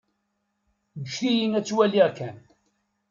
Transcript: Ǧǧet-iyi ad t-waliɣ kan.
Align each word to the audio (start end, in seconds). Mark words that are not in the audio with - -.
Ǧǧet-iyi 1.01 1.47
ad 1.57 1.65
t-waliɣ 1.65 2.09
kan. 2.17 2.37